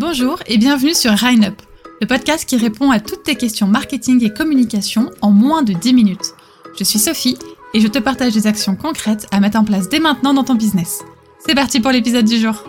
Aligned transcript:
Bonjour 0.00 0.38
et 0.46 0.56
bienvenue 0.56 0.94
sur 0.94 1.12
Rhine 1.12 1.44
Up, 1.44 1.60
le 2.00 2.06
podcast 2.06 2.48
qui 2.48 2.56
répond 2.56 2.90
à 2.90 3.00
toutes 3.00 3.22
tes 3.22 3.34
questions 3.34 3.66
marketing 3.66 4.24
et 4.24 4.32
communication 4.32 5.10
en 5.20 5.30
moins 5.30 5.62
de 5.62 5.74
10 5.74 5.92
minutes. 5.92 6.32
Je 6.78 6.84
suis 6.84 6.98
Sophie 6.98 7.36
et 7.74 7.80
je 7.80 7.86
te 7.86 7.98
partage 7.98 8.32
des 8.32 8.46
actions 8.46 8.76
concrètes 8.76 9.26
à 9.30 9.40
mettre 9.40 9.58
en 9.58 9.64
place 9.64 9.90
dès 9.90 10.00
maintenant 10.00 10.32
dans 10.32 10.42
ton 10.42 10.54
business. 10.54 11.02
C'est 11.46 11.54
parti 11.54 11.80
pour 11.80 11.90
l'épisode 11.90 12.24
du 12.24 12.38
jour. 12.38 12.64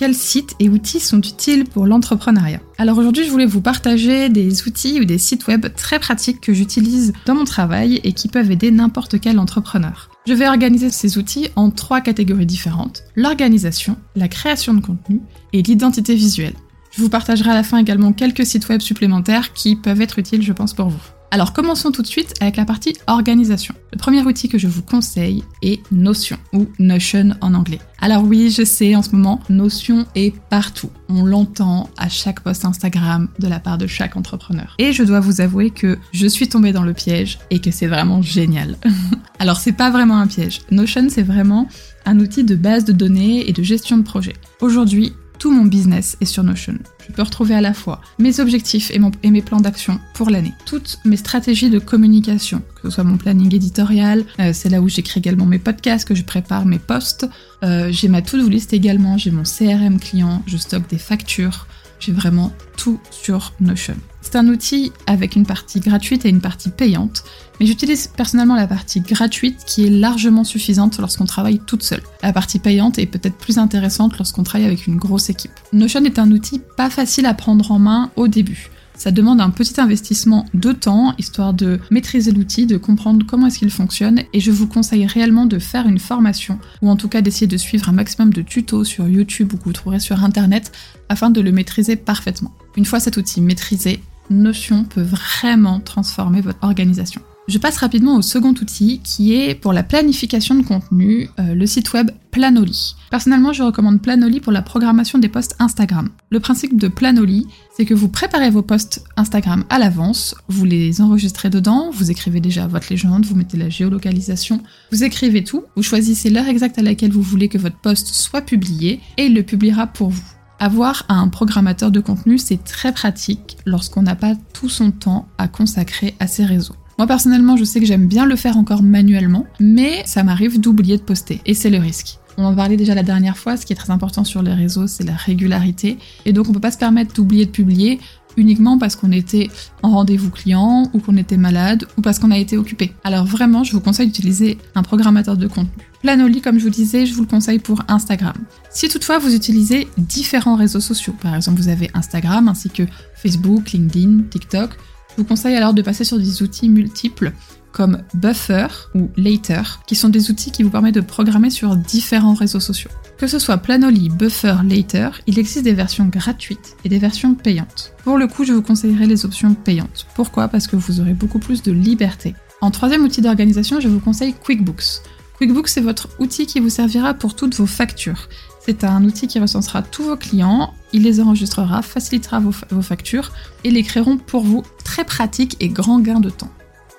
Quels 0.00 0.14
sites 0.14 0.54
et 0.58 0.70
outils 0.70 0.98
sont 0.98 1.18
utiles 1.18 1.66
pour 1.66 1.84
l'entrepreneuriat 1.84 2.62
Alors 2.78 2.96
aujourd'hui, 2.96 3.26
je 3.26 3.30
voulais 3.30 3.44
vous 3.44 3.60
partager 3.60 4.30
des 4.30 4.66
outils 4.66 4.98
ou 4.98 5.04
des 5.04 5.18
sites 5.18 5.46
web 5.46 5.66
très 5.76 5.98
pratiques 5.98 6.40
que 6.40 6.54
j'utilise 6.54 7.12
dans 7.26 7.34
mon 7.34 7.44
travail 7.44 8.00
et 8.02 8.14
qui 8.14 8.28
peuvent 8.28 8.50
aider 8.50 8.70
n'importe 8.70 9.20
quel 9.20 9.38
entrepreneur. 9.38 10.08
Je 10.26 10.32
vais 10.32 10.48
organiser 10.48 10.88
ces 10.88 11.18
outils 11.18 11.50
en 11.54 11.70
trois 11.70 12.00
catégories 12.00 12.46
différentes, 12.46 13.02
l'organisation, 13.14 13.98
la 14.16 14.28
création 14.28 14.72
de 14.72 14.80
contenu 14.80 15.20
et 15.52 15.60
l'identité 15.60 16.14
visuelle. 16.14 16.54
Je 16.92 17.02
vous 17.02 17.10
partagerai 17.10 17.50
à 17.50 17.54
la 17.54 17.62
fin 17.62 17.76
également 17.76 18.14
quelques 18.14 18.46
sites 18.46 18.70
web 18.70 18.80
supplémentaires 18.80 19.52
qui 19.52 19.76
peuvent 19.76 20.00
être 20.00 20.18
utiles 20.18 20.40
je 20.40 20.54
pense 20.54 20.72
pour 20.72 20.88
vous. 20.88 21.19
Alors 21.32 21.52
commençons 21.52 21.92
tout 21.92 22.02
de 22.02 22.08
suite 22.08 22.34
avec 22.40 22.56
la 22.56 22.64
partie 22.64 22.94
organisation. 23.06 23.72
Le 23.92 23.98
premier 23.98 24.20
outil 24.22 24.48
que 24.48 24.58
je 24.58 24.66
vous 24.66 24.82
conseille 24.82 25.44
est 25.62 25.80
Notion 25.92 26.36
ou 26.52 26.66
Notion 26.80 27.30
en 27.40 27.54
anglais. 27.54 27.78
Alors 28.00 28.24
oui, 28.24 28.50
je 28.50 28.64
sais, 28.64 28.96
en 28.96 29.02
ce 29.02 29.10
moment, 29.10 29.38
Notion 29.48 30.06
est 30.16 30.34
partout. 30.48 30.90
On 31.08 31.24
l'entend 31.24 31.88
à 31.96 32.08
chaque 32.08 32.40
post 32.40 32.64
Instagram 32.64 33.28
de 33.38 33.46
la 33.46 33.60
part 33.60 33.78
de 33.78 33.86
chaque 33.86 34.16
entrepreneur. 34.16 34.74
Et 34.78 34.92
je 34.92 35.04
dois 35.04 35.20
vous 35.20 35.40
avouer 35.40 35.70
que 35.70 35.98
je 36.12 36.26
suis 36.26 36.48
tombée 36.48 36.72
dans 36.72 36.82
le 36.82 36.94
piège 36.94 37.38
et 37.50 37.60
que 37.60 37.70
c'est 37.70 37.86
vraiment 37.86 38.22
génial. 38.22 38.76
Alors 39.38 39.58
c'est 39.58 39.72
pas 39.72 39.90
vraiment 39.90 40.18
un 40.18 40.26
piège. 40.26 40.62
Notion 40.72 41.06
c'est 41.10 41.22
vraiment 41.22 41.68
un 42.06 42.18
outil 42.18 42.42
de 42.42 42.56
base 42.56 42.84
de 42.84 42.92
données 42.92 43.48
et 43.48 43.52
de 43.52 43.62
gestion 43.62 43.98
de 43.98 44.02
projet. 44.02 44.34
Aujourd'hui, 44.60 45.12
tout 45.40 45.50
mon 45.50 45.64
business 45.64 46.16
est 46.20 46.26
sur 46.26 46.44
Notion. 46.44 46.74
Je 47.08 47.12
peux 47.12 47.22
retrouver 47.22 47.54
à 47.54 47.62
la 47.62 47.72
fois 47.72 48.02
mes 48.18 48.38
objectifs 48.38 48.92
et, 48.92 49.30
mes 49.30 49.42
plans 49.42 49.60
d'action 49.60 49.98
pour 50.12 50.28
l'année, 50.30 50.52
toutes 50.66 51.00
mes 51.04 51.16
stratégies 51.16 51.70
de 51.70 51.78
communication, 51.78 52.62
que 52.76 52.82
ce 52.88 52.90
soit 52.90 53.04
mon 53.04 53.16
planning 53.16 53.52
éditorial, 53.52 54.24
euh, 54.38 54.52
c'est 54.52 54.68
là 54.68 54.82
où 54.82 54.88
j'écris 54.88 55.18
également 55.18 55.46
mes 55.46 55.58
podcasts, 55.58 56.06
que 56.06 56.14
je 56.14 56.22
prépare 56.22 56.66
mes 56.66 56.78
posts, 56.78 57.26
euh, 57.64 57.88
j'ai 57.90 58.08
ma 58.08 58.20
to-do 58.20 58.48
list 58.48 58.74
également, 58.74 59.16
j'ai 59.16 59.30
mon 59.30 59.44
CRM 59.44 59.98
client, 59.98 60.42
je 60.46 60.58
stocke 60.58 60.88
des 60.90 60.98
factures, 60.98 61.66
j'ai 62.00 62.12
vraiment 62.12 62.52
tout 62.76 62.98
sur 63.10 63.52
Notion. 63.60 63.96
C'est 64.22 64.36
un 64.36 64.48
outil 64.48 64.92
avec 65.06 65.36
une 65.36 65.46
partie 65.46 65.80
gratuite 65.80 66.24
et 66.24 66.28
une 66.28 66.40
partie 66.40 66.70
payante, 66.70 67.24
mais 67.58 67.66
j'utilise 67.66 68.06
personnellement 68.08 68.56
la 68.56 68.66
partie 68.66 69.00
gratuite 69.00 69.64
qui 69.66 69.86
est 69.86 69.90
largement 69.90 70.44
suffisante 70.44 70.98
lorsqu'on 70.98 71.26
travaille 71.26 71.58
toute 71.58 71.82
seule. 71.82 72.02
La 72.22 72.32
partie 72.32 72.58
payante 72.58 72.98
est 72.98 73.06
peut-être 73.06 73.36
plus 73.36 73.58
intéressante 73.58 74.16
lorsqu'on 74.18 74.42
travaille 74.42 74.66
avec 74.66 74.86
une 74.86 74.96
grosse 74.96 75.30
équipe. 75.30 75.52
Notion 75.72 76.04
est 76.04 76.18
un 76.18 76.30
outil 76.32 76.60
pas 76.76 76.90
facile 76.90 77.26
à 77.26 77.34
prendre 77.34 77.70
en 77.70 77.78
main 77.78 78.10
au 78.16 78.28
début. 78.28 78.70
Ça 79.00 79.10
demande 79.12 79.40
un 79.40 79.48
petit 79.48 79.80
investissement 79.80 80.44
de 80.52 80.72
temps, 80.72 81.14
histoire 81.16 81.54
de 81.54 81.80
maîtriser 81.90 82.32
l'outil, 82.32 82.66
de 82.66 82.76
comprendre 82.76 83.24
comment 83.26 83.46
est-ce 83.46 83.60
qu'il 83.60 83.70
fonctionne, 83.70 84.24
et 84.34 84.40
je 84.40 84.50
vous 84.50 84.66
conseille 84.66 85.06
réellement 85.06 85.46
de 85.46 85.58
faire 85.58 85.88
une 85.88 85.98
formation, 85.98 86.58
ou 86.82 86.90
en 86.90 86.96
tout 86.96 87.08
cas 87.08 87.22
d'essayer 87.22 87.46
de 87.46 87.56
suivre 87.56 87.88
un 87.88 87.92
maximum 87.92 88.30
de 88.30 88.42
tutos 88.42 88.84
sur 88.84 89.08
YouTube 89.08 89.54
ou 89.54 89.56
que 89.56 89.64
vous 89.64 89.72
trouverez 89.72 90.00
sur 90.00 90.22
Internet, 90.22 90.72
afin 91.08 91.30
de 91.30 91.40
le 91.40 91.50
maîtriser 91.50 91.96
parfaitement. 91.96 92.52
Une 92.76 92.84
fois 92.84 93.00
cet 93.00 93.16
outil 93.16 93.40
maîtrisé, 93.40 94.02
Notion 94.28 94.84
peut 94.84 95.00
vraiment 95.00 95.80
transformer 95.80 96.42
votre 96.42 96.58
organisation. 96.60 97.22
Je 97.50 97.58
passe 97.58 97.78
rapidement 97.78 98.14
au 98.14 98.22
second 98.22 98.50
outil 98.50 99.00
qui 99.02 99.34
est 99.34 99.56
pour 99.56 99.72
la 99.72 99.82
planification 99.82 100.54
de 100.54 100.62
contenu, 100.62 101.28
euh, 101.40 101.52
le 101.52 101.66
site 101.66 101.92
web 101.92 102.12
Planoly. 102.30 102.94
Personnellement, 103.10 103.52
je 103.52 103.64
recommande 103.64 104.00
Planoly 104.00 104.38
pour 104.38 104.52
la 104.52 104.62
programmation 104.62 105.18
des 105.18 105.28
posts 105.28 105.56
Instagram. 105.58 106.10
Le 106.30 106.38
principe 106.38 106.78
de 106.78 106.86
Planoly, 106.86 107.48
c'est 107.76 107.86
que 107.86 107.92
vous 107.92 108.08
préparez 108.08 108.50
vos 108.50 108.62
posts 108.62 109.04
Instagram 109.16 109.64
à 109.68 109.80
l'avance, 109.80 110.36
vous 110.46 110.64
les 110.64 111.00
enregistrez 111.00 111.50
dedans, 111.50 111.90
vous 111.92 112.12
écrivez 112.12 112.38
déjà 112.38 112.68
votre 112.68 112.86
légende, 112.88 113.26
vous 113.26 113.34
mettez 113.34 113.56
la 113.56 113.68
géolocalisation, 113.68 114.62
vous 114.92 115.02
écrivez 115.02 115.42
tout, 115.42 115.64
vous 115.74 115.82
choisissez 115.82 116.30
l'heure 116.30 116.46
exacte 116.46 116.78
à 116.78 116.82
laquelle 116.82 117.10
vous 117.10 117.20
voulez 117.20 117.48
que 117.48 117.58
votre 117.58 117.80
post 117.80 118.06
soit 118.14 118.42
publié 118.42 119.00
et 119.16 119.26
il 119.26 119.34
le 119.34 119.42
publiera 119.42 119.88
pour 119.88 120.10
vous. 120.10 120.22
Avoir 120.60 121.04
un 121.08 121.26
programmateur 121.26 121.90
de 121.90 121.98
contenu, 121.98 122.38
c'est 122.38 122.62
très 122.62 122.92
pratique 122.92 123.56
lorsqu'on 123.66 124.02
n'a 124.02 124.14
pas 124.14 124.36
tout 124.52 124.68
son 124.68 124.92
temps 124.92 125.26
à 125.36 125.48
consacrer 125.48 126.14
à 126.20 126.28
ses 126.28 126.44
réseaux. 126.44 126.76
Moi 127.00 127.06
personnellement, 127.06 127.56
je 127.56 127.64
sais 127.64 127.80
que 127.80 127.86
j'aime 127.86 128.08
bien 128.08 128.26
le 128.26 128.36
faire 128.36 128.58
encore 128.58 128.82
manuellement, 128.82 129.46
mais 129.58 130.02
ça 130.04 130.22
m'arrive 130.22 130.60
d'oublier 130.60 130.98
de 130.98 131.02
poster, 131.02 131.40
et 131.46 131.54
c'est 131.54 131.70
le 131.70 131.78
risque. 131.78 132.18
On 132.36 132.44
en 132.44 132.54
parlait 132.54 132.76
déjà 132.76 132.94
la 132.94 133.02
dernière 133.02 133.38
fois, 133.38 133.56
ce 133.56 133.64
qui 133.64 133.72
est 133.72 133.76
très 133.76 133.90
important 133.90 134.22
sur 134.22 134.42
les 134.42 134.52
réseaux, 134.52 134.86
c'est 134.86 135.04
la 135.04 135.14
régularité, 135.14 135.96
et 136.26 136.34
donc 136.34 136.50
on 136.50 136.52
peut 136.52 136.60
pas 136.60 136.70
se 136.70 136.76
permettre 136.76 137.14
d'oublier 137.14 137.46
de 137.46 137.50
publier 137.50 138.00
uniquement 138.36 138.76
parce 138.76 138.96
qu'on 138.96 139.12
était 139.12 139.48
en 139.82 139.92
rendez-vous 139.92 140.28
client 140.28 140.90
ou 140.92 140.98
qu'on 140.98 141.16
était 141.16 141.38
malade 141.38 141.86
ou 141.96 142.02
parce 142.02 142.18
qu'on 142.18 142.30
a 142.32 142.36
été 142.36 142.58
occupé. 142.58 142.92
Alors 143.02 143.24
vraiment, 143.24 143.64
je 143.64 143.72
vous 143.72 143.80
conseille 143.80 144.08
d'utiliser 144.08 144.58
un 144.74 144.82
programmateur 144.82 145.38
de 145.38 145.46
contenu. 145.46 145.70
Planoly, 146.02 146.42
comme 146.42 146.58
je 146.58 146.64
vous 146.64 146.70
disais, 146.70 147.06
je 147.06 147.14
vous 147.14 147.22
le 147.22 147.28
conseille 147.28 147.60
pour 147.60 147.82
Instagram. 147.88 148.36
Si 148.70 148.90
toutefois 148.90 149.18
vous 149.18 149.34
utilisez 149.34 149.88
différents 149.96 150.54
réseaux 150.54 150.80
sociaux, 150.80 151.14
par 151.22 151.34
exemple 151.34 151.58
vous 151.62 151.68
avez 151.68 151.90
Instagram 151.94 152.48
ainsi 152.48 152.68
que 152.68 152.82
Facebook, 153.14 153.72
LinkedIn, 153.72 154.24
TikTok, 154.30 154.76
vous 155.20 155.26
conseille 155.26 155.54
alors 155.54 155.74
de 155.74 155.82
passer 155.82 156.04
sur 156.04 156.18
des 156.18 156.42
outils 156.42 156.68
multiples 156.68 157.32
comme 157.72 158.02
Buffer 158.14 158.66
ou 158.94 159.10
Later, 159.16 159.80
qui 159.86 159.94
sont 159.94 160.08
des 160.08 160.30
outils 160.30 160.50
qui 160.50 160.62
vous 160.62 160.70
permettent 160.70 160.94
de 160.94 161.00
programmer 161.00 161.50
sur 161.50 161.76
différents 161.76 162.34
réseaux 162.34 162.58
sociaux. 162.58 162.90
Que 163.18 163.26
ce 163.26 163.38
soit 163.38 163.58
Planoly, 163.58 164.08
Buffer, 164.08 164.56
Later, 164.64 165.10
il 165.26 165.38
existe 165.38 165.64
des 165.64 165.74
versions 165.74 166.06
gratuites 166.06 166.76
et 166.84 166.88
des 166.88 166.98
versions 166.98 167.34
payantes. 167.34 167.92
Pour 168.02 168.18
le 168.18 168.26
coup, 168.26 168.44
je 168.44 168.52
vous 168.52 168.62
conseillerais 168.62 169.06
les 169.06 169.24
options 169.24 169.54
payantes. 169.54 170.06
Pourquoi? 170.14 170.48
Parce 170.48 170.66
que 170.66 170.76
vous 170.76 171.00
aurez 171.00 171.12
beaucoup 171.12 171.38
plus 171.38 171.62
de 171.62 171.70
liberté. 171.70 172.34
En 172.62 172.70
troisième 172.70 173.04
outil 173.04 173.20
d'organisation, 173.20 173.78
je 173.78 173.88
vous 173.88 174.00
conseille 174.00 174.34
QuickBooks. 174.34 175.02
QuickBooks, 175.40 175.68
c'est 175.68 175.80
votre 175.80 176.10
outil 176.18 176.44
qui 176.44 176.60
vous 176.60 176.68
servira 176.68 177.14
pour 177.14 177.34
toutes 177.34 177.54
vos 177.54 177.64
factures. 177.64 178.28
C'est 178.66 178.84
un 178.84 179.02
outil 179.04 179.26
qui 179.26 179.38
recensera 179.38 179.80
tous 179.80 180.02
vos 180.02 180.16
clients, 180.18 180.74
il 180.92 181.02
les 181.02 181.18
enregistrera, 181.18 181.80
facilitera 181.80 182.40
vos, 182.40 182.82
factures 182.82 183.32
et 183.64 183.70
les 183.70 183.82
créeront 183.82 184.18
pour 184.18 184.42
vous. 184.42 184.62
Très 184.84 185.02
pratique 185.02 185.56
et 185.58 185.70
grand 185.70 186.00
gain 186.00 186.20
de 186.20 186.28
temps. 186.28 186.50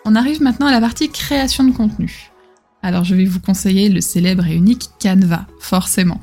On 0.06 0.16
arrive 0.16 0.42
maintenant 0.42 0.66
à 0.66 0.72
la 0.72 0.82
partie 0.82 1.12
création 1.12 1.66
de 1.66 1.72
contenu. 1.72 2.32
Alors 2.82 3.04
je 3.04 3.14
vais 3.14 3.26
vous 3.26 3.40
conseiller 3.40 3.90
le 3.90 4.02
célèbre 4.02 4.48
et 4.48 4.56
unique 4.56 4.90
Canva, 5.00 5.46
forcément. 5.60 6.20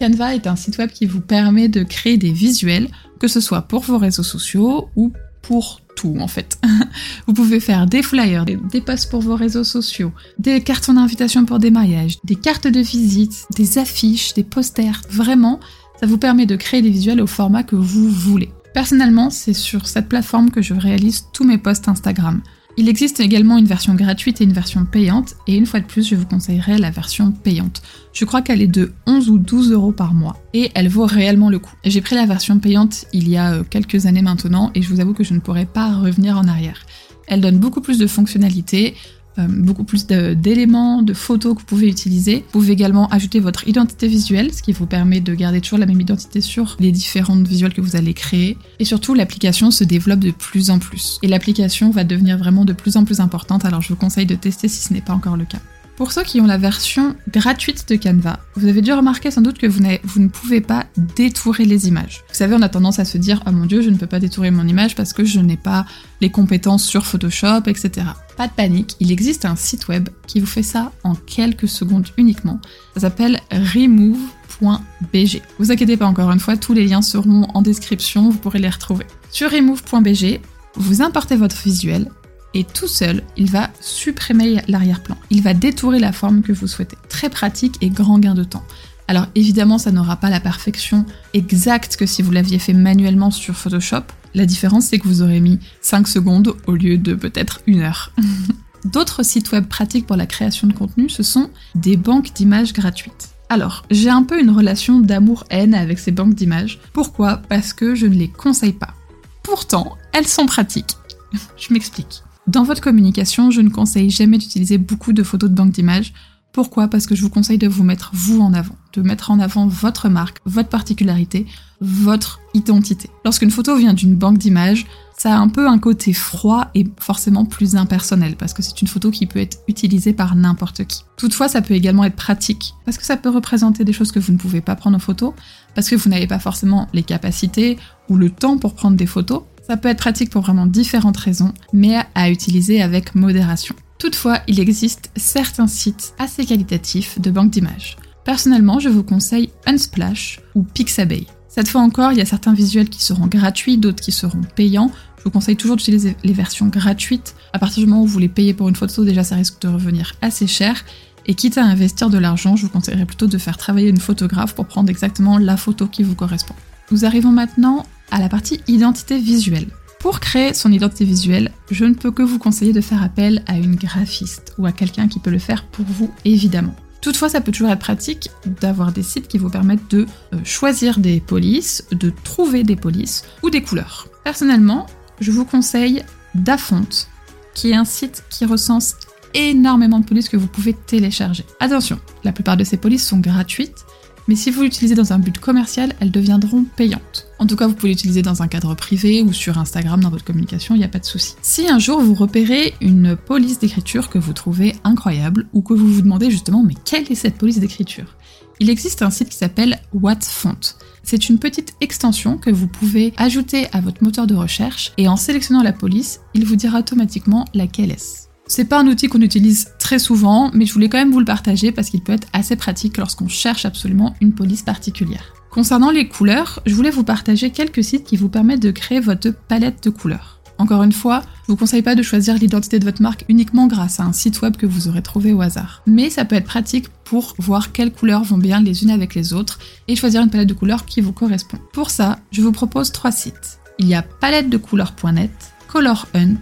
Canva 0.00 0.34
est 0.34 0.48
un 0.48 0.56
site 0.56 0.78
web 0.78 0.90
qui 0.90 1.06
vous 1.06 1.20
permet 1.20 1.68
de 1.68 1.84
créer 1.84 2.16
des 2.16 2.32
visuels, 2.32 2.88
que 3.20 3.28
ce 3.28 3.40
soit 3.40 3.62
pour 3.62 3.82
vos 3.82 3.98
réseaux 3.98 4.24
sociaux 4.24 4.88
ou 4.96 5.12
pour 5.42 5.80
tout 5.94 6.16
en 6.18 6.28
fait. 6.28 6.58
vous 7.26 7.34
pouvez 7.34 7.60
faire 7.60 7.86
des 7.86 8.02
flyers, 8.02 8.44
des, 8.44 8.80
posts 8.80 9.10
pour 9.10 9.20
vos 9.20 9.36
réseaux 9.36 9.64
sociaux, 9.64 10.12
des 10.38 10.62
cartons 10.62 10.94
d'invitation 10.94 11.44
pour 11.44 11.58
des 11.58 11.70
mariages, 11.70 12.18
des 12.24 12.36
cartes 12.36 12.66
de 12.66 12.80
visite, 12.80 13.46
des 13.56 13.78
affiches, 13.78 14.34
des 14.34 14.44
posters. 14.44 15.02
Vraiment, 15.10 15.60
ça 16.00 16.06
vous 16.06 16.18
permet 16.18 16.46
de 16.46 16.56
créer 16.56 16.82
des 16.82 16.90
visuels 16.90 17.20
au 17.20 17.26
format 17.26 17.62
que 17.62 17.76
vous 17.76 18.08
voulez. 18.08 18.50
Personnellement, 18.74 19.28
c'est 19.30 19.52
sur 19.52 19.86
cette 19.86 20.08
plateforme 20.08 20.50
que 20.50 20.62
je 20.62 20.74
réalise 20.74 21.26
tous 21.32 21.44
mes 21.44 21.58
posts 21.58 21.88
Instagram. 21.88 22.40
Il 22.78 22.88
existe 22.88 23.20
également 23.20 23.58
une 23.58 23.66
version 23.66 23.94
gratuite 23.94 24.40
et 24.40 24.44
une 24.44 24.54
version 24.54 24.86
payante, 24.86 25.34
et 25.46 25.54
une 25.54 25.66
fois 25.66 25.80
de 25.80 25.84
plus, 25.84 26.08
je 26.08 26.14
vous 26.14 26.24
conseillerais 26.24 26.78
la 26.78 26.90
version 26.90 27.30
payante. 27.30 27.82
Je 28.14 28.24
crois 28.24 28.40
qu'elle 28.40 28.62
est 28.62 28.66
de 28.66 28.92
11 29.06 29.28
ou 29.28 29.38
12 29.38 29.72
euros 29.72 29.92
par 29.92 30.14
mois, 30.14 30.38
et 30.54 30.70
elle 30.74 30.88
vaut 30.88 31.04
réellement 31.04 31.50
le 31.50 31.58
coup. 31.58 31.74
J'ai 31.84 32.00
pris 32.00 32.16
la 32.16 32.24
version 32.24 32.58
payante 32.58 33.04
il 33.12 33.28
y 33.28 33.36
a 33.36 33.52
euh, 33.52 33.62
quelques 33.68 34.06
années 34.06 34.22
maintenant, 34.22 34.70
et 34.74 34.80
je 34.80 34.88
vous 34.88 35.00
avoue 35.00 35.12
que 35.12 35.24
je 35.24 35.34
ne 35.34 35.40
pourrais 35.40 35.66
pas 35.66 35.94
revenir 35.94 36.38
en 36.38 36.48
arrière. 36.48 36.86
Elle 37.26 37.42
donne 37.42 37.58
beaucoup 37.58 37.82
plus 37.82 37.98
de 37.98 38.06
fonctionnalités, 38.06 38.94
euh, 39.38 39.46
beaucoup 39.48 39.84
plus 39.84 40.06
d'éléments, 40.06 41.02
de, 41.02 41.14
photos 41.14 41.54
que 41.54 41.60
vous 41.60 41.66
pouvez 41.66 41.88
utiliser. 41.88 42.36
Vous 42.36 42.60
pouvez 42.60 42.72
également 42.72 43.08
ajouter 43.08 43.40
votre 43.40 43.66
identité 43.66 44.08
visuelle, 44.08 44.52
ce 44.52 44.62
qui 44.62 44.72
vous 44.72 44.86
permet 44.86 45.20
de 45.20 45.34
garder 45.34 45.60
toujours 45.60 45.78
la 45.78 45.86
même 45.86 46.00
identité 46.00 46.40
sur 46.40 46.76
les 46.80 46.92
différentes 46.92 47.46
visuels 47.46 47.72
que 47.72 47.80
vous 47.80 47.96
allez 47.96 48.14
créer. 48.14 48.58
Et 48.78 48.84
surtout, 48.84 49.14
l'application 49.14 49.70
se 49.70 49.84
développe 49.84 50.20
de 50.20 50.30
plus 50.30 50.70
en 50.70 50.78
plus. 50.78 51.18
Et 51.22 51.28
l'application 51.28 51.90
va 51.90 52.04
devenir 52.04 52.38
vraiment 52.38 52.64
de 52.64 52.72
plus 52.72 52.96
en 52.96 53.04
plus 53.04 53.20
importante, 53.20 53.64
alors 53.64 53.82
je 53.82 53.88
vous 53.88 53.96
conseille 53.96 54.26
de 54.26 54.34
tester 54.34 54.68
si 54.68 54.82
ce 54.82 54.92
n'est 54.92 55.00
pas 55.00 55.14
encore 55.14 55.36
le 55.36 55.44
cas. 55.44 55.60
Pour 55.96 56.10
ceux 56.10 56.22
qui 56.22 56.40
ont 56.40 56.46
la 56.46 56.56
version 56.56 57.14
gratuite 57.28 57.86
de 57.88 57.96
Canva, 57.96 58.40
vous 58.56 58.66
avez 58.66 58.80
dû 58.80 58.92
remarquer 58.92 59.30
sans 59.30 59.42
doute 59.42 59.58
que 59.58 59.66
vous, 59.66 59.82
ne 59.82 60.28
pouvez 60.28 60.62
pas 60.62 60.86
détourer 60.96 61.66
les 61.66 61.86
images. 61.86 62.24
Vous 62.28 62.34
savez, 62.34 62.54
on 62.54 62.62
a 62.62 62.68
tendance 62.70 62.98
à 62.98 63.04
se 63.04 63.18
dire 63.18 63.42
«Oh 63.46 63.52
mon 63.52 63.66
dieu, 63.66 63.82
je 63.82 63.90
ne 63.90 63.96
peux 63.96 64.06
pas 64.06 64.18
détourer 64.18 64.50
mon 64.50 64.66
image 64.66 64.96
parce 64.96 65.12
que 65.12 65.24
je 65.24 65.38
n'ai 65.40 65.58
pas 65.58 65.84
les 66.20 66.30
compétences 66.30 66.84
sur 66.84 67.04
Photoshop, 67.04 67.64
etc.» 67.66 68.06
Pas 68.36 68.48
de 68.48 68.52
panique, 68.52 68.96
il 69.00 69.12
existe 69.12 69.44
un 69.44 69.54
site 69.54 69.88
web 69.88 70.08
qui 70.26 70.40
vous 70.40 70.46
fait 70.46 70.62
ça 70.62 70.92
en 71.04 71.14
quelques 71.14 71.68
secondes 71.68 72.08
uniquement. 72.16 72.58
Ça 72.94 73.00
s'appelle 73.02 73.38
remove.bg. 73.50 75.42
Vous 75.58 75.72
inquiétez 75.72 75.98
pas 75.98 76.06
encore 76.06 76.32
une 76.32 76.40
fois, 76.40 76.56
tous 76.56 76.72
les 76.72 76.86
liens 76.86 77.02
seront 77.02 77.46
en 77.52 77.60
description, 77.60 78.30
vous 78.30 78.38
pourrez 78.38 78.60
les 78.60 78.70
retrouver. 78.70 79.06
Sur 79.30 79.50
remove.bg, 79.50 80.40
vous 80.76 81.02
importez 81.02 81.36
votre 81.36 81.62
visuel, 81.62 82.10
et 82.54 82.64
tout 82.64 82.88
seul, 82.88 83.22
il 83.36 83.50
va 83.50 83.70
supprimer 83.80 84.62
l'arrière-plan. 84.68 85.16
Il 85.30 85.42
va 85.42 85.54
détourer 85.54 85.98
la 85.98 86.12
forme 86.12 86.42
que 86.42 86.52
vous 86.52 86.66
souhaitez. 86.66 86.96
Très 87.08 87.30
pratique 87.30 87.76
et 87.80 87.88
grand 87.88 88.18
gain 88.18 88.34
de 88.34 88.44
temps. 88.44 88.64
Alors 89.08 89.26
évidemment, 89.34 89.78
ça 89.78 89.90
n'aura 89.90 90.16
pas 90.16 90.30
la 90.30 90.40
perfection 90.40 91.04
exacte 91.34 91.96
que 91.96 92.06
si 92.06 92.22
vous 92.22 92.30
l'aviez 92.30 92.58
fait 92.58 92.72
manuellement 92.72 93.30
sur 93.30 93.56
Photoshop. 93.56 94.04
La 94.34 94.46
différence, 94.46 94.86
c'est 94.86 94.98
que 94.98 95.08
vous 95.08 95.22
aurez 95.22 95.40
mis 95.40 95.58
5 95.82 96.08
secondes 96.08 96.54
au 96.66 96.74
lieu 96.74 96.96
de 96.96 97.14
peut-être 97.14 97.60
une 97.66 97.80
heure. 97.80 98.12
D'autres 98.84 99.22
sites 99.22 99.52
web 99.52 99.66
pratiques 99.66 100.06
pour 100.06 100.16
la 100.16 100.26
création 100.26 100.66
de 100.66 100.72
contenu, 100.72 101.08
ce 101.08 101.22
sont 101.22 101.50
des 101.74 101.96
banques 101.96 102.32
d'images 102.32 102.72
gratuites. 102.72 103.30
Alors, 103.48 103.84
j'ai 103.90 104.08
un 104.08 104.22
peu 104.22 104.40
une 104.40 104.50
relation 104.50 104.98
d'amour-haine 104.98 105.74
avec 105.74 105.98
ces 105.98 106.10
banques 106.10 106.34
d'images. 106.34 106.80
Pourquoi? 106.92 107.42
Parce 107.48 107.74
que 107.74 107.94
je 107.94 108.06
ne 108.06 108.14
les 108.14 108.28
conseille 108.28 108.72
pas. 108.72 108.94
Pourtant, 109.42 109.98
elles 110.12 110.26
sont 110.26 110.46
pratiques. 110.46 110.96
je 111.58 111.72
m'explique. 111.72 112.22
Dans 112.52 112.64
votre 112.64 112.82
communication, 112.82 113.50
je 113.50 113.62
ne 113.62 113.70
conseille 113.70 114.10
jamais 114.10 114.36
d'utiliser 114.36 114.76
beaucoup 114.76 115.14
de 115.14 115.22
photos 115.22 115.48
de 115.48 115.54
banques 115.54 115.72
d'images. 115.72 116.12
Pourquoi? 116.52 116.86
Parce 116.86 117.06
que 117.06 117.14
je 117.14 117.22
vous 117.22 117.30
conseille 117.30 117.56
de 117.56 117.66
vous 117.66 117.82
mettre 117.82 118.10
vous 118.12 118.42
en 118.42 118.52
avant, 118.52 118.76
de 118.92 119.00
mettre 119.00 119.30
en 119.30 119.40
avant 119.40 119.66
votre 119.66 120.10
marque, 120.10 120.36
votre 120.44 120.68
particularité, 120.68 121.46
votre 121.80 122.40
identité. 122.52 123.08
Lorsqu'une 123.24 123.50
photo 123.50 123.74
vient 123.78 123.94
d'une 123.94 124.16
banque 124.16 124.36
d'images, 124.36 124.84
ça 125.16 125.34
a 125.34 125.38
un 125.38 125.48
peu 125.48 125.66
un 125.66 125.78
côté 125.78 126.12
froid 126.12 126.66
et 126.74 126.86
forcément 127.00 127.46
plus 127.46 127.74
impersonnel 127.74 128.36
parce 128.36 128.52
que 128.52 128.62
c'est 128.62 128.82
une 128.82 128.88
photo 128.88 129.10
qui 129.10 129.24
peut 129.24 129.38
être 129.38 129.60
utilisée 129.66 130.12
par 130.12 130.36
n'importe 130.36 130.84
qui. 130.84 131.04
Toutefois, 131.16 131.48
ça 131.48 131.62
peut 131.62 131.72
également 131.72 132.04
être 132.04 132.16
pratique 132.16 132.74
parce 132.84 132.98
que 132.98 133.04
ça 133.06 133.16
peut 133.16 133.30
représenter 133.30 133.82
des 133.84 133.94
choses 133.94 134.12
que 134.12 134.18
vous 134.18 134.32
ne 134.32 134.36
pouvez 134.36 134.60
pas 134.60 134.76
prendre 134.76 134.96
en 134.96 135.00
photo 135.00 135.34
parce 135.74 135.88
que 135.88 135.96
vous 135.96 136.10
n'avez 136.10 136.26
pas 136.26 136.38
forcément 136.38 136.86
les 136.92 137.02
capacités 137.02 137.78
ou 138.10 138.16
le 138.16 138.28
temps 138.28 138.58
pour 138.58 138.74
prendre 138.74 138.98
des 138.98 139.06
photos. 139.06 139.44
Ça 139.72 139.78
peut 139.78 139.88
être 139.88 140.00
pratique 140.00 140.28
pour 140.28 140.42
vraiment 140.42 140.66
différentes 140.66 141.16
raisons, 141.16 141.54
mais 141.72 141.96
à 142.14 142.30
utiliser 142.30 142.82
avec 142.82 143.14
modération. 143.14 143.74
Toutefois, 143.98 144.40
il 144.46 144.60
existe 144.60 145.10
certains 145.16 145.66
sites 145.66 146.12
assez 146.18 146.44
qualitatifs 146.44 147.18
de 147.18 147.30
banques 147.30 147.52
d'images. 147.52 147.96
Personnellement, 148.22 148.80
je 148.80 148.90
vous 148.90 149.02
conseille 149.02 149.48
Unsplash 149.64 150.40
ou 150.54 150.62
Pixabay. 150.62 151.26
Cette 151.48 151.68
fois 151.68 151.80
encore, 151.80 152.12
il 152.12 152.18
y 152.18 152.20
a 152.20 152.26
certains 152.26 152.52
visuels 152.52 152.90
qui 152.90 153.02
seront 153.02 153.28
gratuits, 153.28 153.78
d'autres 153.78 154.02
qui 154.02 154.12
seront 154.12 154.42
payants. 154.54 154.90
Je 155.16 155.24
vous 155.24 155.30
conseille 155.30 155.56
toujours 155.56 155.76
d'utiliser 155.76 156.18
les 156.22 156.34
versions 156.34 156.66
gratuites. 156.66 157.34
À 157.54 157.58
partir 157.58 157.82
du 157.82 157.88
moment 157.88 158.02
où 158.02 158.06
vous 158.06 158.18
les 158.18 158.28
payez 158.28 158.52
pour 158.52 158.68
une 158.68 158.76
photo, 158.76 159.06
déjà 159.06 159.24
ça 159.24 159.36
risque 159.36 159.62
de 159.62 159.68
revenir 159.68 160.12
assez 160.20 160.46
cher. 160.46 160.84
Et 161.24 161.32
quitte 161.32 161.56
à 161.56 161.64
investir 161.64 162.10
de 162.10 162.18
l'argent, 162.18 162.56
je 162.56 162.64
vous 162.66 162.72
conseillerais 162.72 163.06
plutôt 163.06 163.26
de 163.26 163.38
faire 163.38 163.56
travailler 163.56 163.88
une 163.88 164.00
photographe 164.00 164.54
pour 164.54 164.66
prendre 164.66 164.90
exactement 164.90 165.38
la 165.38 165.56
photo 165.56 165.86
qui 165.86 166.02
vous 166.02 166.14
correspond. 166.14 166.56
Nous 166.90 167.06
arrivons 167.06 167.32
maintenant 167.32 167.86
à 168.12 168.20
la 168.20 168.28
partie 168.28 168.60
identité 168.68 169.18
visuelle. 169.18 169.66
Pour 169.98 170.20
créer 170.20 170.54
son 170.54 170.70
identité 170.70 171.04
visuelle, 171.04 171.50
je 171.70 171.84
ne 171.84 171.94
peux 171.94 172.10
que 172.10 172.22
vous 172.22 172.38
conseiller 172.38 172.72
de 172.72 172.80
faire 172.80 173.02
appel 173.02 173.42
à 173.46 173.56
une 173.56 173.74
graphiste 173.74 174.54
ou 174.58 174.66
à 174.66 174.72
quelqu'un 174.72 175.08
qui 175.08 175.18
peut 175.18 175.30
le 175.30 175.38
faire 175.38 175.64
pour 175.64 175.86
vous, 175.86 176.12
évidemment. 176.24 176.76
Toutefois, 177.00 177.28
ça 177.28 177.40
peut 177.40 177.50
toujours 177.50 177.70
être 177.70 177.80
pratique 177.80 178.30
d'avoir 178.60 178.92
des 178.92 179.02
sites 179.02 179.26
qui 179.26 179.38
vous 179.38 179.50
permettent 179.50 179.90
de 179.90 180.06
euh, 180.34 180.38
choisir 180.44 181.00
des 181.00 181.20
polices, 181.20 181.84
de 181.90 182.12
trouver 182.22 182.62
des 182.62 182.76
polices 182.76 183.24
ou 183.42 183.50
des 183.50 183.62
couleurs. 183.62 184.08
Personnellement, 184.22 184.86
je 185.20 185.32
vous 185.32 185.44
conseille 185.44 186.04
Dafont, 186.34 187.06
qui 187.54 187.70
est 187.70 187.74
un 187.74 187.84
site 187.84 188.24
qui 188.30 188.44
recense 188.44 188.96
énormément 189.34 189.98
de 189.98 190.04
polices 190.04 190.28
que 190.28 190.36
vous 190.36 190.46
pouvez 190.46 190.74
télécharger. 190.74 191.44
Attention, 191.60 191.98
la 192.24 192.32
plupart 192.32 192.56
de 192.56 192.64
ces 192.64 192.76
polices 192.76 193.06
sont 193.06 193.18
gratuites, 193.18 193.84
mais 194.28 194.36
si 194.36 194.50
vous 194.50 194.62
l'utilisez 194.62 194.94
dans 194.94 195.12
un 195.12 195.18
but 195.18 195.38
commercial, 195.38 195.94
elles 196.00 196.10
deviendront 196.10 196.64
payantes. 196.76 197.26
En 197.38 197.46
tout 197.46 197.56
cas, 197.56 197.66
vous 197.66 197.74
pouvez 197.74 197.90
l'utiliser 197.90 198.22
dans 198.22 198.42
un 198.42 198.48
cadre 198.48 198.74
privé 198.74 199.22
ou 199.22 199.32
sur 199.32 199.58
Instagram 199.58 200.00
dans 200.00 200.10
votre 200.10 200.24
communication, 200.24 200.74
il 200.74 200.78
n'y 200.78 200.84
a 200.84 200.88
pas 200.88 200.98
de 200.98 201.04
souci. 201.04 201.34
Si 201.42 201.68
un 201.68 201.78
jour 201.78 202.00
vous 202.00 202.14
repérez 202.14 202.74
une 202.80 203.16
police 203.16 203.58
d'écriture 203.58 204.08
que 204.08 204.18
vous 204.18 204.32
trouvez 204.32 204.76
incroyable 204.84 205.46
ou 205.52 205.62
que 205.62 205.74
vous 205.74 205.88
vous 205.88 206.02
demandez 206.02 206.30
justement 206.30 206.62
mais 206.62 206.74
quelle 206.84 207.10
est 207.10 207.16
cette 207.16 207.36
police 207.36 207.58
d'écriture? 207.58 208.16
Il 208.60 208.70
existe 208.70 209.02
un 209.02 209.10
site 209.10 209.28
qui 209.28 209.36
s'appelle 209.36 209.80
WhatFont. 209.92 210.76
C'est 211.02 211.28
une 211.28 211.38
petite 211.38 211.74
extension 211.80 212.38
que 212.38 212.50
vous 212.50 212.68
pouvez 212.68 213.12
ajouter 213.16 213.66
à 213.72 213.80
votre 213.80 214.04
moteur 214.04 214.28
de 214.28 214.36
recherche 214.36 214.92
et 214.98 215.08
en 215.08 215.16
sélectionnant 215.16 215.62
la 215.62 215.72
police, 215.72 216.20
il 216.34 216.44
vous 216.44 216.56
dira 216.56 216.78
automatiquement 216.78 217.44
laquelle 217.54 217.90
est-ce. 217.90 218.31
C'est 218.54 218.66
pas 218.66 218.80
un 218.80 218.86
outil 218.86 219.08
qu'on 219.08 219.22
utilise 219.22 219.68
très 219.78 219.98
souvent, 219.98 220.50
mais 220.52 220.66
je 220.66 220.74
voulais 220.74 220.90
quand 220.90 220.98
même 220.98 221.10
vous 221.10 221.20
le 221.20 221.24
partager 221.24 221.72
parce 221.72 221.88
qu'il 221.88 222.02
peut 222.02 222.12
être 222.12 222.28
assez 222.34 222.54
pratique 222.54 222.98
lorsqu'on 222.98 223.26
cherche 223.26 223.64
absolument 223.64 224.14
une 224.20 224.34
police 224.34 224.60
particulière. 224.60 225.32
Concernant 225.50 225.90
les 225.90 226.06
couleurs, 226.06 226.60
je 226.66 226.74
voulais 226.74 226.90
vous 226.90 227.02
partager 227.02 227.48
quelques 227.48 227.82
sites 227.82 228.04
qui 228.04 228.18
vous 228.18 228.28
permettent 228.28 228.60
de 228.60 228.70
créer 228.70 229.00
votre 229.00 229.30
palette 229.30 229.82
de 229.82 229.88
couleurs. 229.88 230.38
Encore 230.58 230.82
une 230.82 230.92
fois, 230.92 231.22
je 231.46 231.52
vous 231.52 231.56
conseille 231.56 231.80
pas 231.80 231.94
de 231.94 232.02
choisir 232.02 232.34
l'identité 232.34 232.78
de 232.78 232.84
votre 232.84 233.00
marque 233.00 233.24
uniquement 233.30 233.68
grâce 233.68 234.00
à 234.00 234.04
un 234.04 234.12
site 234.12 234.42
web 234.42 234.54
que 234.58 234.66
vous 234.66 234.86
aurez 234.86 235.00
trouvé 235.00 235.32
au 235.32 235.40
hasard. 235.40 235.82
Mais 235.86 236.10
ça 236.10 236.26
peut 236.26 236.36
être 236.36 236.44
pratique 236.44 236.90
pour 237.04 237.34
voir 237.38 237.72
quelles 237.72 237.90
couleurs 237.90 238.22
vont 238.22 238.36
bien 238.36 238.60
les 238.60 238.82
unes 238.82 238.90
avec 238.90 239.14
les 239.14 239.32
autres 239.32 239.60
et 239.88 239.96
choisir 239.96 240.20
une 240.20 240.28
palette 240.28 240.50
de 240.50 240.52
couleurs 240.52 240.84
qui 240.84 241.00
vous 241.00 241.14
correspond. 241.14 241.56
Pour 241.72 241.88
ça, 241.88 242.18
je 242.30 242.42
vous 242.42 242.52
propose 242.52 242.92
trois 242.92 243.12
sites. 243.12 243.60
Il 243.78 243.88
y 243.88 243.94
a 243.94 244.02
palettedecouleurs.net, 244.02 245.54
Color 245.68 246.06
Hunt 246.14 246.40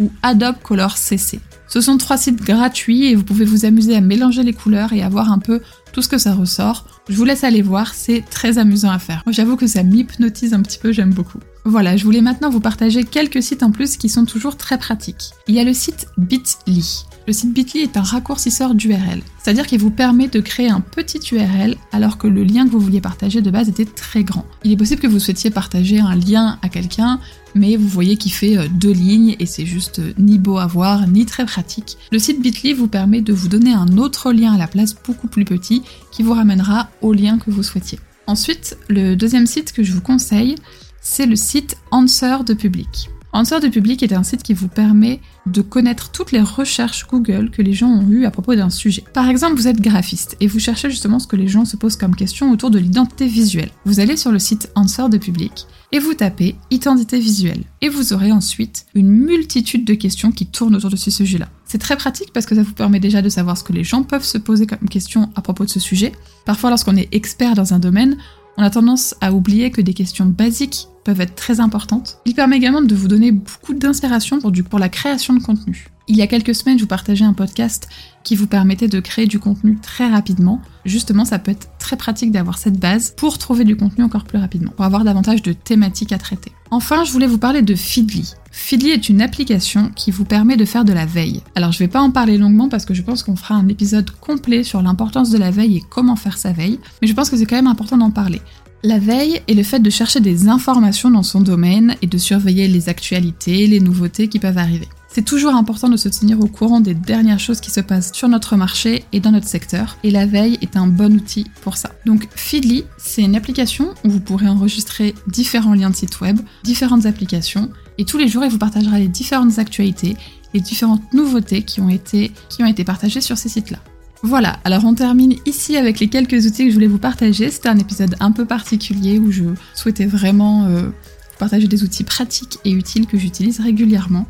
ou 0.00 0.10
Adobe 0.22 0.56
Color 0.62 0.96
CC. 0.96 1.40
Ce 1.68 1.80
sont 1.80 1.98
trois 1.98 2.16
sites 2.16 2.42
gratuits 2.42 3.06
et 3.06 3.14
vous 3.14 3.24
pouvez 3.24 3.44
vous 3.44 3.64
amuser 3.64 3.94
à 3.94 4.00
mélanger 4.00 4.42
les 4.42 4.54
couleurs 4.54 4.92
et 4.92 5.02
à 5.02 5.08
voir 5.08 5.30
un 5.30 5.38
peu 5.38 5.60
tout 5.92 6.02
ce 6.02 6.08
que 6.08 6.18
ça 6.18 6.34
ressort. 6.34 6.97
Je 7.08 7.16
vous 7.16 7.24
laisse 7.24 7.42
aller 7.42 7.62
voir, 7.62 7.94
c'est 7.94 8.22
très 8.28 8.58
amusant 8.58 8.90
à 8.90 8.98
faire. 8.98 9.22
J'avoue 9.28 9.56
que 9.56 9.66
ça 9.66 9.82
m'hypnotise 9.82 10.52
un 10.52 10.60
petit 10.60 10.78
peu, 10.78 10.92
j'aime 10.92 11.14
beaucoup. 11.14 11.38
Voilà, 11.64 11.96
je 11.96 12.04
voulais 12.04 12.20
maintenant 12.20 12.50
vous 12.50 12.60
partager 12.60 13.04
quelques 13.04 13.42
sites 13.42 13.62
en 13.62 13.70
plus 13.70 13.96
qui 13.96 14.08
sont 14.08 14.24
toujours 14.24 14.56
très 14.56 14.78
pratiques. 14.78 15.30
Il 15.48 15.54
y 15.54 15.60
a 15.60 15.64
le 15.64 15.72
site 15.74 16.06
Bitly. 16.16 17.04
Le 17.26 17.32
site 17.34 17.52
Bitly 17.52 17.80
est 17.80 17.98
un 17.98 18.02
raccourcisseur 18.02 18.74
d'URL, 18.74 19.20
c'est-à-dire 19.42 19.66
qu'il 19.66 19.78
vous 19.78 19.90
permet 19.90 20.28
de 20.28 20.40
créer 20.40 20.70
un 20.70 20.80
petit 20.80 21.20
URL 21.30 21.76
alors 21.92 22.16
que 22.16 22.26
le 22.26 22.42
lien 22.42 22.64
que 22.64 22.70
vous 22.70 22.80
vouliez 22.80 23.02
partager 23.02 23.42
de 23.42 23.50
base 23.50 23.68
était 23.68 23.84
très 23.84 24.24
grand. 24.24 24.46
Il 24.64 24.72
est 24.72 24.76
possible 24.76 25.02
que 25.02 25.06
vous 25.06 25.18
souhaitiez 25.18 25.50
partager 25.50 26.00
un 26.00 26.14
lien 26.14 26.58
à 26.62 26.70
quelqu'un, 26.70 27.20
mais 27.54 27.76
vous 27.76 27.88
voyez 27.88 28.16
qu'il 28.16 28.32
fait 28.32 28.56
euh, 28.56 28.66
deux 28.70 28.92
lignes 28.92 29.36
et 29.38 29.46
c'est 29.46 29.66
juste 29.66 29.98
euh, 29.98 30.12
ni 30.18 30.38
beau 30.38 30.56
à 30.58 30.66
voir 30.66 31.06
ni 31.06 31.26
très 31.26 31.44
pratique. 31.44 31.98
Le 32.12 32.18
site 32.18 32.40
Bitly 32.40 32.72
vous 32.72 32.88
permet 32.88 33.20
de 33.20 33.32
vous 33.32 33.48
donner 33.48 33.74
un 33.74 33.98
autre 33.98 34.32
lien 34.32 34.54
à 34.54 34.58
la 34.58 34.66
place 34.66 34.94
beaucoup 35.06 35.28
plus 35.28 35.44
petit 35.44 35.82
qui 36.10 36.22
vous 36.22 36.32
ramènera 36.32 36.88
au 37.02 37.12
lien 37.12 37.38
que 37.38 37.50
vous 37.50 37.62
souhaitiez. 37.62 37.98
Ensuite, 38.26 38.76
le 38.88 39.14
deuxième 39.14 39.46
site 39.46 39.72
que 39.72 39.82
je 39.82 39.92
vous 39.92 40.02
conseille, 40.02 40.54
c'est 41.00 41.26
le 41.26 41.36
site 41.36 41.76
Answer 41.90 42.38
de 42.46 42.54
Public. 42.54 43.10
Answer 43.32 43.60
de 43.60 43.68
Public 43.68 44.02
est 44.02 44.14
un 44.14 44.22
site 44.22 44.42
qui 44.42 44.54
vous 44.54 44.68
permet 44.68 45.20
de 45.46 45.60
connaître 45.60 46.10
toutes 46.10 46.32
les 46.32 46.40
recherches 46.40 47.06
Google 47.06 47.50
que 47.50 47.60
les 47.60 47.74
gens 47.74 47.90
ont 47.90 48.08
eues 48.08 48.24
à 48.24 48.30
propos 48.30 48.54
d'un 48.54 48.70
sujet. 48.70 49.04
Par 49.12 49.28
exemple, 49.28 49.56
vous 49.56 49.68
êtes 49.68 49.82
graphiste 49.82 50.36
et 50.40 50.46
vous 50.46 50.58
cherchez 50.58 50.88
justement 50.88 51.18
ce 51.18 51.26
que 51.26 51.36
les 51.36 51.46
gens 51.46 51.66
se 51.66 51.76
posent 51.76 51.96
comme 51.96 52.16
question 52.16 52.50
autour 52.50 52.70
de 52.70 52.78
l'identité 52.78 53.26
visuelle. 53.26 53.70
Vous 53.84 54.00
allez 54.00 54.16
sur 54.16 54.32
le 54.32 54.38
site 54.38 54.70
Answer 54.74 55.10
de 55.10 55.18
Public 55.18 55.66
et 55.92 55.98
vous 55.98 56.14
tapez 56.14 56.56
identité 56.70 57.18
visuelle. 57.18 57.64
Et 57.80 57.88
vous 57.88 58.12
aurez 58.12 58.32
ensuite 58.32 58.86
une 58.94 59.10
multitude 59.10 59.84
de 59.84 59.94
questions 59.94 60.32
qui 60.32 60.46
tournent 60.46 60.76
autour 60.76 60.90
de 60.90 60.96
ce 60.96 61.10
sujet-là. 61.10 61.48
C'est 61.64 61.78
très 61.78 61.96
pratique 61.96 62.32
parce 62.32 62.46
que 62.46 62.54
ça 62.54 62.62
vous 62.62 62.72
permet 62.72 63.00
déjà 63.00 63.20
de 63.20 63.28
savoir 63.28 63.56
ce 63.56 63.64
que 63.64 63.74
les 63.74 63.84
gens 63.84 64.02
peuvent 64.02 64.24
se 64.24 64.38
poser 64.38 64.66
comme 64.66 64.88
question 64.88 65.30
à 65.34 65.42
propos 65.42 65.64
de 65.64 65.70
ce 65.70 65.80
sujet. 65.80 66.12
Parfois, 66.46 66.70
lorsqu'on 66.70 66.96
est 66.96 67.08
expert 67.12 67.54
dans 67.54 67.74
un 67.74 67.78
domaine, 67.78 68.16
on 68.58 68.62
a 68.62 68.70
tendance 68.70 69.14
à 69.20 69.32
oublier 69.32 69.70
que 69.70 69.80
des 69.80 69.94
questions 69.94 70.26
basiques 70.26 70.88
peuvent 71.04 71.20
être 71.20 71.36
très 71.36 71.60
importantes. 71.60 72.18
Il 72.26 72.34
permet 72.34 72.56
également 72.56 72.82
de 72.82 72.94
vous 72.94 73.06
donner 73.06 73.30
beaucoup 73.30 73.72
d'inspiration 73.72 74.40
pour, 74.40 74.78
la 74.80 74.88
création 74.88 75.32
de 75.32 75.40
contenu. 75.40 75.86
Il 76.08 76.16
y 76.16 76.22
a 76.22 76.26
quelques 76.26 76.56
semaines, 76.56 76.76
je 76.76 76.82
vous 76.82 76.88
partageais 76.88 77.24
un 77.24 77.34
podcast 77.34 77.88
qui 78.24 78.34
vous 78.34 78.48
permettait 78.48 78.88
de 78.88 78.98
créer 78.98 79.26
du 79.26 79.38
contenu 79.38 79.78
très 79.80 80.08
rapidement. 80.08 80.60
Justement, 80.84 81.24
ça 81.24 81.38
peut 81.38 81.52
être 81.52 81.68
très 81.78 81.96
pratique 81.96 82.32
d'avoir 82.32 82.58
cette 82.58 82.80
base 82.80 83.14
pour 83.16 83.38
trouver 83.38 83.64
du 83.64 83.76
contenu 83.76 84.02
encore 84.02 84.24
plus 84.24 84.38
rapidement, 84.38 84.72
pour 84.72 84.84
avoir 84.84 85.04
davantage 85.04 85.40
de 85.42 85.52
thématiques 85.52 86.12
à 86.12 86.18
traiter. 86.18 86.50
Enfin, 86.70 87.04
je 87.04 87.12
voulais 87.12 87.26
vous 87.26 87.38
parler 87.38 87.62
de 87.62 87.74
Feedly. 87.74 88.34
Feedly 88.50 88.90
est 88.90 89.08
une 89.08 89.22
application 89.22 89.90
qui 89.96 90.10
vous 90.10 90.26
permet 90.26 90.56
de 90.56 90.66
faire 90.66 90.84
de 90.84 90.92
la 90.92 91.06
veille. 91.06 91.42
Alors 91.54 91.72
je 91.72 91.78
vais 91.78 91.88
pas 91.88 92.00
en 92.00 92.10
parler 92.10 92.36
longuement 92.36 92.68
parce 92.68 92.84
que 92.84 92.92
je 92.92 93.02
pense 93.02 93.22
qu'on 93.22 93.36
fera 93.36 93.54
un 93.54 93.68
épisode 93.68 94.10
complet 94.10 94.64
sur 94.64 94.82
l'importance 94.82 95.30
de 95.30 95.38
la 95.38 95.50
veille 95.50 95.78
et 95.78 95.84
comment 95.88 96.16
faire 96.16 96.36
sa 96.36 96.52
veille, 96.52 96.78
mais 97.00 97.08
je 97.08 97.14
pense 97.14 97.30
que 97.30 97.36
c'est 97.36 97.46
quand 97.46 97.56
même 97.56 97.66
important 97.68 97.96
d'en 97.96 98.10
parler. 98.10 98.42
La 98.82 98.98
veille 98.98 99.40
est 99.48 99.54
le 99.54 99.62
fait 99.62 99.80
de 99.80 99.90
chercher 99.90 100.20
des 100.20 100.48
informations 100.48 101.10
dans 101.10 101.22
son 101.22 101.40
domaine 101.40 101.96
et 102.02 102.06
de 102.06 102.18
surveiller 102.18 102.68
les 102.68 102.88
actualités, 102.88 103.66
les 103.66 103.80
nouveautés 103.80 104.28
qui 104.28 104.38
peuvent 104.38 104.58
arriver. 104.58 104.88
C'est 105.10 105.24
toujours 105.24 105.54
important 105.54 105.88
de 105.88 105.96
se 105.96 106.08
tenir 106.08 106.38
au 106.40 106.46
courant 106.46 106.80
des 106.80 106.94
dernières 106.94 107.40
choses 107.40 107.60
qui 107.60 107.70
se 107.70 107.80
passent 107.80 108.12
sur 108.12 108.28
notre 108.28 108.56
marché 108.56 109.04
et 109.12 109.20
dans 109.20 109.30
notre 109.30 109.48
secteur, 109.48 109.96
et 110.04 110.10
la 110.10 110.26
veille 110.26 110.58
est 110.60 110.76
un 110.76 110.86
bon 110.86 111.14
outil 111.14 111.46
pour 111.62 111.76
ça. 111.76 111.92
Donc 112.04 112.28
Feedly, 112.34 112.84
c'est 112.98 113.22
une 113.22 113.34
application 113.34 113.94
où 114.04 114.10
vous 114.10 114.20
pourrez 114.20 114.48
enregistrer 114.48 115.14
différents 115.26 115.74
liens 115.74 115.90
de 115.90 115.96
site 115.96 116.20
web, 116.20 116.38
différentes 116.62 117.06
applications, 117.06 117.70
et 117.96 118.04
tous 118.04 118.18
les 118.18 118.28
jours 118.28 118.44
il 118.44 118.50
vous 118.50 118.58
partagera 118.58 118.98
les 118.98 119.08
différentes 119.08 119.58
actualités, 119.58 120.16
les 120.52 120.60
différentes 120.60 121.12
nouveautés 121.14 121.62
qui 121.62 121.80
ont 121.80 121.88
été, 121.88 122.32
qui 122.50 122.62
ont 122.62 122.66
été 122.66 122.84
partagées 122.84 123.22
sur 123.22 123.38
ces 123.38 123.48
sites-là. 123.48 123.78
Voilà, 124.22 124.58
alors 124.64 124.84
on 124.84 124.94
termine 124.94 125.36
ici 125.46 125.76
avec 125.76 126.00
les 126.00 126.08
quelques 126.08 126.44
outils 126.44 126.64
que 126.64 126.70
je 126.70 126.74
voulais 126.74 126.86
vous 126.86 126.98
partager. 126.98 127.50
C'était 127.50 127.68
un 127.68 127.78
épisode 127.78 128.16
un 128.20 128.32
peu 128.32 128.44
particulier 128.44 129.18
où 129.18 129.30
je 129.30 129.44
souhaitais 129.74 130.06
vraiment 130.06 130.66
euh, 130.66 130.90
partager 131.38 131.68
des 131.68 131.84
outils 131.84 132.04
pratiques 132.04 132.58
et 132.64 132.72
utiles 132.72 133.06
que 133.06 133.16
j'utilise 133.16 133.60
régulièrement. 133.60 134.26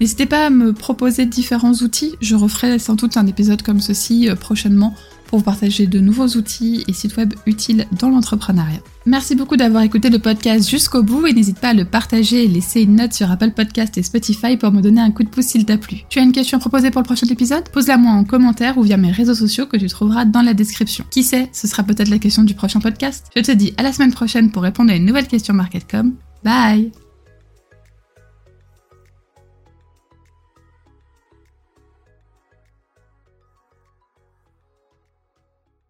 N'hésitez 0.00 0.26
pas 0.26 0.46
à 0.46 0.50
me 0.50 0.72
proposer 0.72 1.26
différents 1.26 1.72
outils, 1.72 2.14
je 2.20 2.36
referai 2.36 2.78
sans 2.78 2.94
doute 2.94 3.16
un 3.16 3.26
épisode 3.26 3.62
comme 3.62 3.80
ceci 3.80 4.28
euh, 4.28 4.36
prochainement 4.36 4.94
pour 5.28 5.38
vous 5.38 5.44
partager 5.44 5.86
de 5.86 6.00
nouveaux 6.00 6.26
outils 6.26 6.84
et 6.88 6.92
sites 6.92 7.16
web 7.16 7.34
utiles 7.46 7.86
dans 7.98 8.08
l'entrepreneuriat. 8.08 8.80
Merci 9.06 9.34
beaucoup 9.34 9.56
d'avoir 9.56 9.82
écouté 9.82 10.10
le 10.10 10.18
podcast 10.18 10.68
jusqu'au 10.68 11.02
bout 11.02 11.26
et 11.26 11.32
n'hésite 11.32 11.60
pas 11.60 11.68
à 11.68 11.74
le 11.74 11.84
partager 11.84 12.44
et 12.44 12.48
laisser 12.48 12.82
une 12.82 12.96
note 12.96 13.12
sur 13.12 13.30
Apple 13.30 13.52
Podcast 13.52 13.96
et 13.98 14.02
Spotify 14.02 14.56
pour 14.56 14.72
me 14.72 14.80
donner 14.80 15.00
un 15.00 15.10
coup 15.10 15.22
de 15.22 15.28
pouce 15.28 15.46
s'il 15.46 15.64
t'a 15.64 15.78
plu. 15.78 15.98
Tu 16.08 16.18
as 16.18 16.22
une 16.22 16.32
question 16.32 16.58
à 16.58 16.60
proposer 16.60 16.90
pour 16.90 17.02
le 17.02 17.06
prochain 17.06 17.26
épisode? 17.26 17.68
Pose-la 17.70 17.98
moi 17.98 18.12
en 18.12 18.24
commentaire 18.24 18.78
ou 18.78 18.82
via 18.82 18.96
mes 18.96 19.12
réseaux 19.12 19.34
sociaux 19.34 19.66
que 19.66 19.76
tu 19.76 19.88
trouveras 19.88 20.24
dans 20.24 20.42
la 20.42 20.54
description. 20.54 21.04
Qui 21.10 21.22
sait, 21.22 21.48
ce 21.52 21.66
sera 21.66 21.82
peut-être 21.82 22.08
la 22.08 22.18
question 22.18 22.42
du 22.42 22.54
prochain 22.54 22.80
podcast. 22.80 23.26
Je 23.36 23.42
te 23.42 23.52
dis 23.52 23.74
à 23.76 23.82
la 23.82 23.92
semaine 23.92 24.12
prochaine 24.12 24.50
pour 24.50 24.62
répondre 24.62 24.90
à 24.90 24.96
une 24.96 25.04
nouvelle 25.04 25.28
question 25.28 25.54
MarketCom. 25.54 26.14
Bye 26.44 27.07